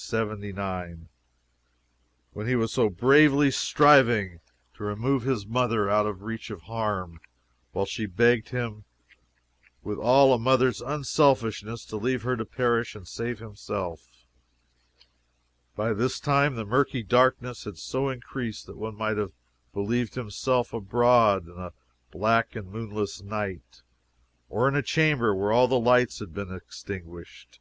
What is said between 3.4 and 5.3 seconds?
striving to remove